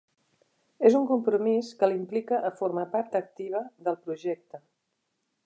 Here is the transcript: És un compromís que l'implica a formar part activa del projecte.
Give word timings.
És 0.89 0.95
un 0.99 1.03
compromís 1.11 1.69
que 1.81 1.89
l'implica 1.91 2.41
a 2.49 2.51
formar 2.63 2.87
part 2.97 3.19
activa 3.21 3.63
del 3.89 4.01
projecte. 4.09 4.63